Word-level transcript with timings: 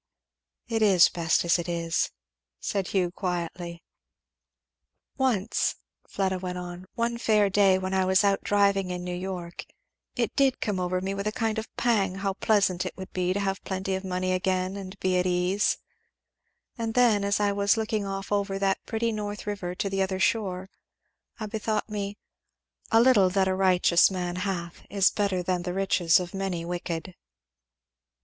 "It 0.67 0.81
is 0.81 1.09
best 1.09 1.45
as 1.45 1.59
it 1.59 1.69
is," 1.69 2.09
said 2.59 2.87
Hugh 2.87 3.11
quietly. 3.11 3.83
"Once," 5.15 5.75
Fleda 6.07 6.39
went 6.39 6.57
on, 6.57 6.87
"one 6.95 7.19
fair 7.19 7.51
day 7.51 7.77
when 7.77 7.93
I 7.93 8.05
was 8.05 8.23
out 8.23 8.41
driving 8.43 8.89
in 8.89 9.03
New 9.03 9.13
York, 9.13 9.63
it 10.15 10.35
did 10.35 10.59
come 10.59 10.79
over 10.79 11.01
me 11.01 11.13
with 11.13 11.27
a 11.27 11.31
kind 11.31 11.59
of 11.59 11.67
pang 11.77 12.15
how 12.15 12.33
pleasant 12.33 12.83
it 12.83 12.97
would 12.97 13.13
be 13.13 13.31
to 13.31 13.39
have 13.39 13.63
plenty 13.63 13.93
of 13.93 14.03
money 14.03 14.31
again 14.33 14.75
and 14.75 14.99
be 14.99 15.19
at 15.19 15.27
ease; 15.27 15.77
and 16.79 16.95
then, 16.95 17.23
as 17.23 17.39
I 17.39 17.51
was 17.51 17.77
looking 17.77 18.03
off 18.03 18.31
over 18.31 18.57
that 18.57 18.83
pretty 18.87 19.11
North 19.11 19.45
river 19.45 19.75
to 19.75 19.87
the 19.87 20.01
other 20.01 20.19
shore, 20.19 20.71
I 21.39 21.45
bethought 21.45 21.89
me, 21.89 22.17
'A 22.91 22.99
little 22.99 23.29
that 23.29 23.47
a 23.47 23.53
righteous 23.53 24.09
man 24.09 24.37
hath 24.37 24.81
is 24.89 25.11
better 25.11 25.43
than 25.43 25.61
the 25.61 25.75
riches 25.75 26.19
of 26.19 26.33
many 26.33 26.65
wicked.'" 26.65 27.13